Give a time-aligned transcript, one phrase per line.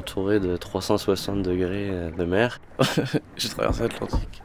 [0.00, 2.58] entouré de 360 degrés euh, de mer.
[3.36, 4.42] J'ai traversé l'Atlantique.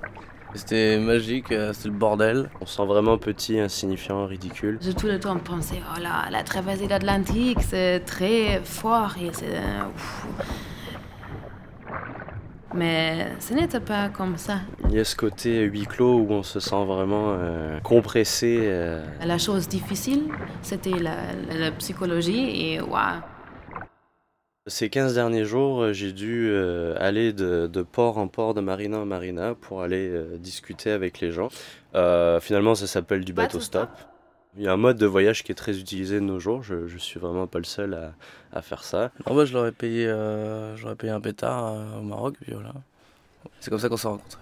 [0.53, 2.49] C'était magique, euh, c'était le bordel.
[2.61, 4.77] On se sent vraiment petit, insignifiant, ridicule.
[4.81, 9.31] J'ai tout le temps pensé, oh là, la traversée de l'Atlantique, c'est très fort et
[9.33, 9.57] c'est...
[9.93, 10.27] ouf.
[12.73, 14.59] Mais ce n'était pas comme ça.
[14.89, 18.59] Il y a ce côté huis clos où on se sent vraiment euh, compressé.
[18.63, 19.01] euh.
[19.25, 20.23] La chose difficile,
[20.61, 21.15] c'était la,
[21.49, 23.21] la- la psychologie et waouh.
[24.67, 28.61] Ces 15 derniers jours, euh, j'ai dû euh, aller de, de port en port, de
[28.61, 31.49] marina en marina, pour aller euh, discuter avec les gens.
[31.93, 33.89] Euh, finalement, ça s'appelle du bateau stop.
[34.57, 36.63] Il y a un mode de voyage qui est très utilisé de nos jours.
[36.63, 38.13] Je, je suis vraiment pas le seul à,
[38.57, 39.11] à faire ça.
[39.25, 42.53] En bas, je leur ai payé, euh, j'aurais payé un pétard euh, au Maroc, puis
[42.53, 42.73] voilà.
[43.59, 44.41] C'est comme ça qu'on s'est rencontrés.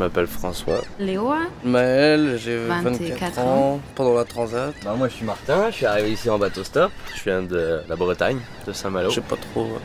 [0.00, 0.80] M'appelle François.
[0.98, 1.32] Léo,
[1.64, 3.42] Maël, j'ai 24 24 ans.
[3.74, 4.74] ans, pendant la transat.
[4.84, 5.70] Bah, moi, je suis Martin.
[5.70, 6.90] Je suis arrivé ici en bateau stop.
[7.14, 9.10] Je viens de la Bretagne, de Saint-Malo.
[9.10, 9.78] Je sais pas trop euh,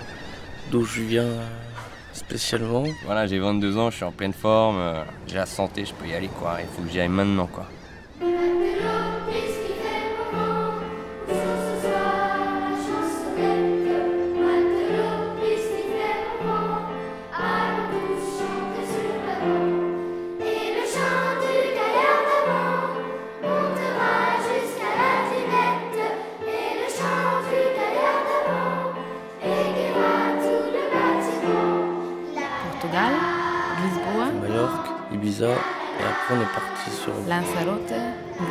[0.72, 1.46] d'où je viens euh,
[2.14, 2.84] spécialement.
[3.06, 6.08] Voilà, j'ai 22 ans, je suis en pleine forme, euh, j'ai la santé, je peux
[6.08, 6.58] y aller quoi.
[6.62, 7.68] Il faut que j'y aille maintenant quoi.
[32.86, 33.14] Portugal,
[33.82, 37.14] Lisboa, Majorque, Ibiza, et après on est parti sur.
[37.28, 37.94] Lanzarote,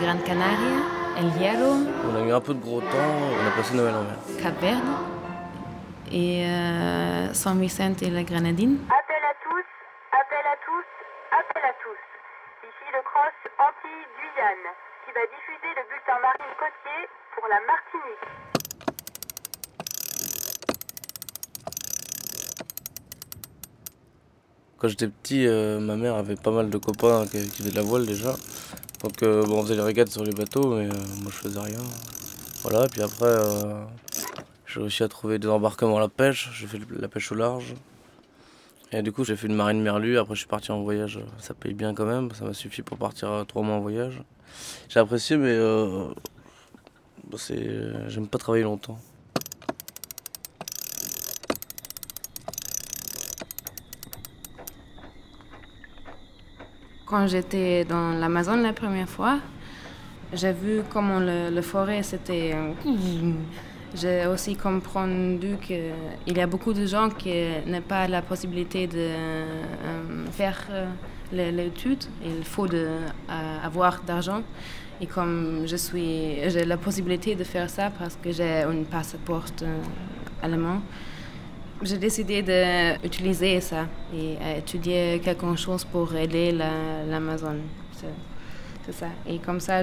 [0.01, 0.83] Grande Canaria,
[1.17, 1.75] El Hierro,
[2.11, 4.17] On a eu un peu de gros temps, on a passé Noël en mer.
[4.43, 4.83] Cap Verde
[6.11, 8.79] et euh, San Vicente et la Grenadine.
[8.91, 9.67] Appel à tous,
[10.11, 10.87] appel à tous,
[11.31, 12.03] appel à tous.
[12.67, 14.67] Ici le cross anti-Guyane
[15.07, 18.27] qui va diffuser le bulletin marine côtier pour la Martinique.
[24.79, 27.83] Quand j'étais petit, euh, ma mère avait pas mal de copains qui, faisaient de la
[27.83, 28.35] voile déjà.
[29.03, 30.93] Donc euh, bon, on faisait les régates sur les bateaux, mais euh,
[31.23, 31.79] moi je faisais rien.
[32.63, 33.35] Voilà, et puis après,
[34.67, 36.51] j'ai réussi à trouver des embarquements à la pêche.
[36.55, 37.75] J'ai fait la pêche au large.
[38.91, 40.19] Et du coup, j'ai fait une marine merlu.
[40.19, 41.21] Après, je suis parti en voyage.
[41.39, 42.31] Ça paye bien quand même.
[42.33, 44.23] Ça m'a suffi pour partir trois mois en voyage.
[44.89, 45.59] J'ai apprécié, mais
[48.09, 48.99] j'aime pas travailler longtemps.
[57.15, 59.39] Quand j'étais dans l'Amazon la première fois,
[60.33, 62.51] j'ai vu comment le, forêt c'était.
[62.57, 62.73] euh,
[63.95, 67.33] J'ai aussi compris qu'il y a beaucoup de gens qui
[67.69, 70.87] n'ont pas la possibilité de euh, faire euh,
[71.33, 72.03] l'é- l'étude.
[72.27, 72.89] Il faut de,
[73.63, 74.43] avoir d'argent.
[75.01, 79.45] Et comme je suis, j'ai la possibilité de faire ça parce que j'ai un passeport
[80.43, 80.81] allemand,
[81.83, 82.43] j'ai décidé
[83.03, 87.57] d'utiliser ça et à étudier quelque chose pour aider la- l'Amazon.
[87.93, 88.07] C'est-
[88.87, 89.09] c'est ça.
[89.27, 89.83] Et comme ça,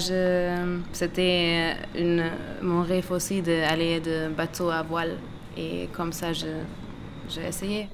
[0.92, 2.24] c'était une,
[2.62, 5.18] mon rêve aussi d'aller de bateau à voile.
[5.58, 7.88] Et comme ça, j'ai essayé.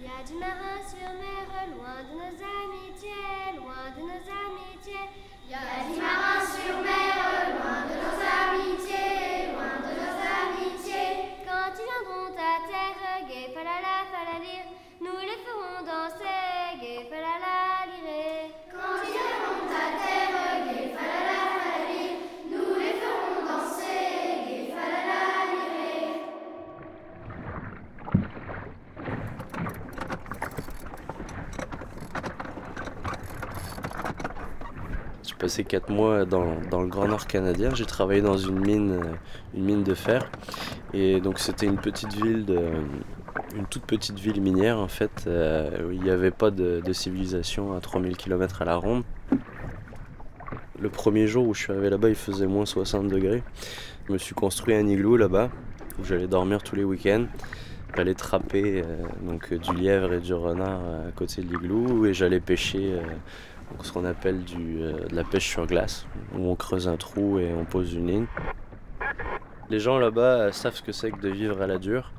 [0.00, 1.46] Il y a du marin sur mer,
[1.76, 5.08] loin de nos amitiés, loin de nos amitiés.
[5.46, 7.71] Il y a du marin sur mer, loin
[35.42, 37.74] passé 4 mois dans, dans le Grand Nord canadien.
[37.74, 39.14] J'ai travaillé dans une mine, euh,
[39.56, 40.30] une mine de fer.
[40.94, 42.60] Et donc c'était une petite ville, de,
[43.56, 47.74] une toute petite ville minière en fait, euh, où il n'y avait pas de, civilisation
[47.74, 49.02] à 3000 km à la ronde.
[50.78, 53.42] Le premier jour où je suis arrivé là-bas, il faisait moins 60 degrés.
[54.06, 55.50] Je me suis construit un igloo là-bas,
[55.98, 57.26] où j'allais dormir tous les week-ends.
[57.96, 62.06] J'allais trapper euh, donc, euh, du lièvre et du renard euh, à côté de l'igloo
[62.06, 63.02] et j'allais pêcher euh,
[63.82, 67.52] ce qu'on appelle euh, de la pêche sur glace, où on creuse un trou et
[67.52, 68.26] on pose une ligne.
[69.70, 72.12] Les gens là-bas euh, savent ce que c'est que de vivre à la dure.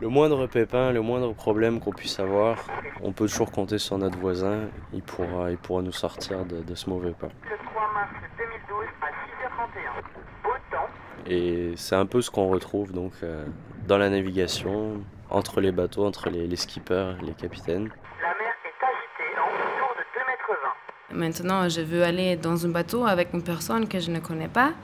[0.00, 2.56] Le moindre pépin, le moindre problème qu'on puisse avoir,
[3.02, 7.28] on peut toujours compter sur notre voisin, il pourra, nous sortir de, ce mauvais pas.
[7.50, 10.44] Le 3 mars 2012 à 6h31.
[10.44, 10.88] Beau temps.
[11.26, 13.44] Et c'est un peu ce qu'on retrouve donc euh,
[13.86, 17.90] dans la navigation, entre les bateaux, entre les skippers, les capitaines.
[18.22, 20.88] La mer est agitée en autour de 2 mètres 20.
[21.12, 24.74] Maintenant, je veux aller dans un bateau avec une personne que je ne connais pas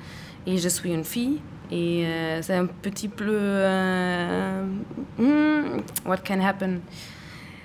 [0.46, 1.40] et je suis une fille.
[1.70, 3.26] Et euh, c'est un petit peu...
[3.30, 4.64] euh,
[5.18, 6.80] hmm, what can happen?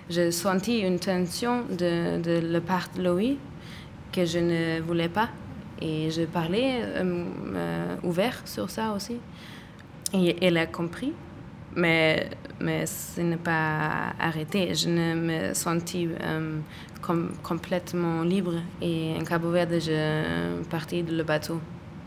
[0.09, 3.38] J'ai senti une tension de, la part de Louis
[4.11, 5.29] que je ne voulais pas.
[5.81, 9.17] Et je parlais euh, ouvert sur ça aussi.
[10.13, 11.13] Et elle a compris.
[11.75, 12.30] Mais,
[12.60, 14.74] mais ce n'est pas arrêté.
[14.75, 16.60] Je me sentis euh,
[17.01, 18.56] com- complètement libre.
[18.81, 21.60] Et en Cabo Verde, je partis de le bateau.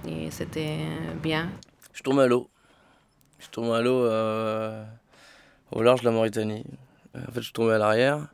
[0.07, 0.79] Et c'était
[1.23, 1.49] bien.
[1.93, 2.49] Je tombé à l'eau.
[3.39, 4.85] Je tombé à l'eau euh,
[5.71, 6.65] au large de la Mauritanie.
[7.17, 8.29] En fait, je suis tombé à l'arrière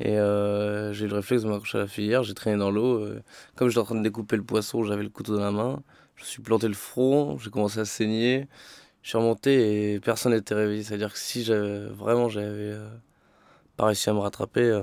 [0.00, 2.22] et euh, j'ai eu le réflexe de m'accrocher à la filière.
[2.22, 2.98] J'ai traîné dans l'eau.
[2.98, 3.22] euh,
[3.56, 5.82] comme j'étais en train de découper le poisson, j'avais le couteau dans la main.
[6.16, 8.46] Je me suis planté le front, j'ai commencé à saigner.
[9.08, 10.82] Je suis remonté et personne n'était réveillé.
[10.84, 12.90] C'est-à-dire que si vraiment j'avais euh,
[13.76, 14.82] pas réussi à me rattraper, euh,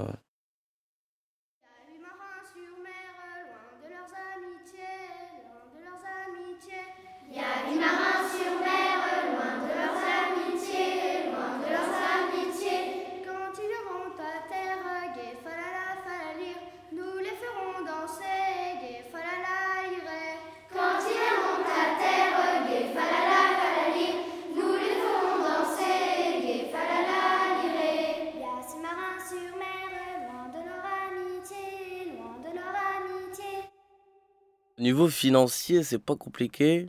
[34.85, 36.87] niveau financier, c'est pas compliqué.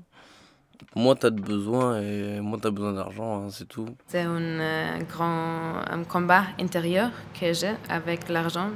[0.94, 3.88] Moins t'as de besoins et moins t'as besoin d'argent, hein, c'est tout.
[4.06, 8.70] C'est un euh, grand un combat intérieur que j'ai avec l'argent.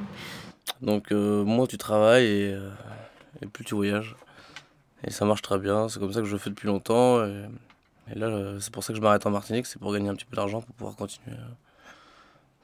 [0.80, 2.70] Donc euh, moins tu travailles et, euh,
[3.42, 4.16] et plus tu voyages.
[5.04, 7.24] Et ça marche très bien, c'est comme ça que je le fais depuis longtemps.
[7.24, 7.44] Et,
[8.12, 10.14] et là, euh, c'est pour ça que je m'arrête en Martinique, c'est pour gagner un
[10.14, 11.36] petit peu d'argent pour pouvoir continuer.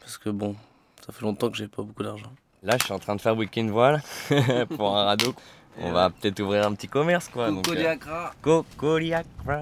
[0.00, 0.56] Parce que bon,
[1.04, 2.32] ça fait longtemps que j'ai pas beaucoup d'argent.
[2.62, 4.02] Là, je suis en train de faire week-end voile
[4.76, 5.34] pour un radeau.
[5.78, 7.50] On va peut-être ouvrir un petit commerce, quoi.
[7.50, 9.60] euh, Cocoliacra.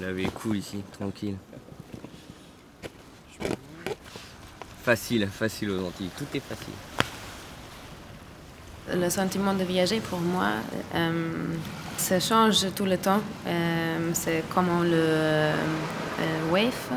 [0.00, 1.36] La vie est cool ici, tranquille.
[4.82, 6.10] Facile, facile aux Antilles.
[6.16, 6.74] Tout est facile.
[8.94, 10.50] Le sentiment de voyager pour moi,
[10.94, 11.46] euh,
[11.96, 13.20] ça change tout le temps.
[13.46, 15.54] Euh, c'est comme le euh,
[16.50, 16.90] wave.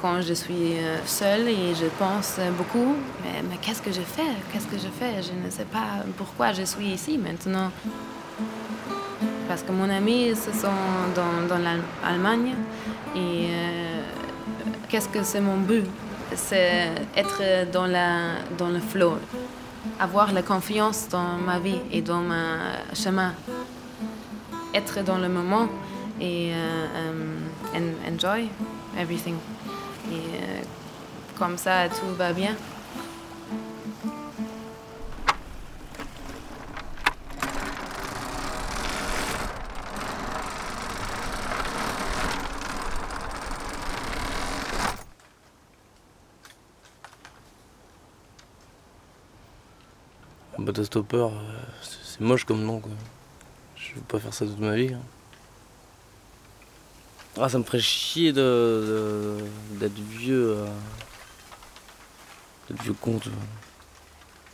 [0.00, 4.30] Quand je suis euh, seule et je pense beaucoup, mais, qu'est-ce que je fais?
[4.52, 5.22] Qu'est-ce que je fais?
[5.22, 7.72] Je ne sais pas pourquoi je suis ici maintenant.
[9.48, 10.68] Parce que mon ami, ce sont
[11.16, 12.54] dans, l'Allemagne.
[13.16, 14.02] Et euh,
[14.88, 15.84] qu'est-ce que c'est mon but?
[16.36, 19.16] C'est être dans, la, dans le flow.
[19.98, 22.56] Avoir la confiance dans ma vie et dans mon
[22.94, 23.32] chemin.
[24.74, 25.66] Être dans le moment
[26.20, 26.86] et euh,
[27.74, 28.48] en- enjoy
[28.96, 29.34] everything.
[30.10, 30.62] Et euh,
[31.38, 32.56] comme ça, tout va bien.
[50.58, 51.28] Un bateau stopper, euh,
[51.82, 52.92] c'est c'est moche comme nom quoi.
[53.76, 54.92] Je veux pas faire ça toute ma vie.
[54.94, 55.00] hein.
[57.40, 60.56] Ah, ça me ferait chier de, de- d'être vieux.
[60.58, 60.66] euh,
[62.68, 63.42] d'être vieux con, tu vois.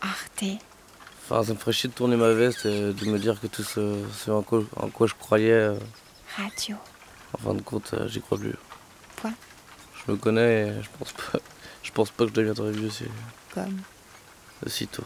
[0.02, 0.44] Arte.
[1.22, 3.62] Enfin, ça me ferait chier de tourner ma veste et de me dire que tout
[3.62, 5.74] ce, ce en, quoi, en quoi je croyais, euh,
[6.36, 6.76] Radio.
[7.32, 8.54] en fin de compte, euh, j'y crois plus.
[9.20, 9.30] Quoi?
[10.06, 11.38] Je me connais et je pense pas,
[11.82, 13.04] je pense pas que je deviendrai vieux si,
[13.54, 13.80] Comme?
[14.66, 15.04] si tôt.